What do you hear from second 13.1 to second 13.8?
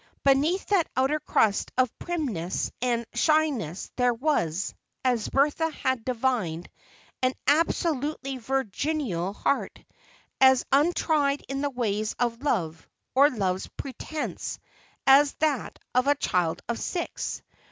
or love's